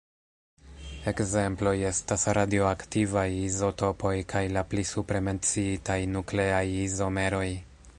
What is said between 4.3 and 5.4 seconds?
kaj la pli supre